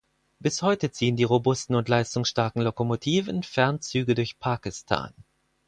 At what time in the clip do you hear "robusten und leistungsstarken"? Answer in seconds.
1.25-2.63